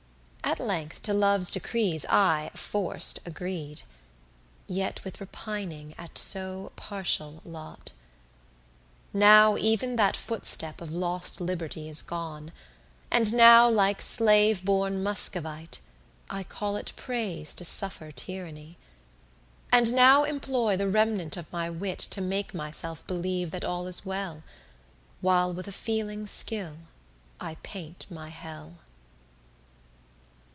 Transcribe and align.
At 0.43 0.59
length 0.59 1.01
to 1.03 1.13
love's 1.13 1.49
decrees 1.49 2.05
I, 2.09 2.51
forc'd, 2.53 3.19
agreed, 3.25 3.83
Yet 4.67 5.01
with 5.05 5.21
repining 5.21 5.95
at 5.97 6.17
so 6.17 6.73
partial 6.75 7.41
lot. 7.45 7.93
Now 9.13 9.55
even 9.55 9.95
that 9.95 10.17
footstep 10.17 10.81
of 10.81 10.91
lost 10.91 11.39
liberty 11.39 11.87
Is 11.87 12.01
gone, 12.01 12.51
and 13.09 13.31
now 13.33 13.69
like 13.69 14.01
slave 14.01 14.65
born 14.65 15.01
Muscovite 15.01 15.79
I 16.29 16.43
call 16.43 16.75
it 16.75 16.91
praise 16.97 17.53
to 17.53 17.63
suffer 17.63 18.11
tyranny; 18.11 18.77
And 19.71 19.93
now 19.93 20.25
employ 20.25 20.75
the 20.75 20.89
remnant 20.89 21.37
of 21.37 21.49
my 21.53 21.69
wit 21.69 21.99
To 21.99 22.19
make 22.19 22.53
myself 22.53 23.07
believe 23.07 23.51
that 23.51 23.63
all 23.65 23.87
is 23.87 24.05
well, 24.05 24.43
While 25.21 25.53
with 25.53 25.69
a 25.69 25.71
feeling 25.71 26.27
skill 26.27 26.75
I 27.39 27.55
paint 27.63 28.05
my 28.09 28.27
hell. 28.27 28.79